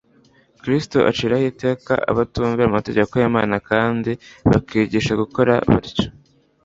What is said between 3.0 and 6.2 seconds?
y'Imana kandi bakigisha gukora batyo.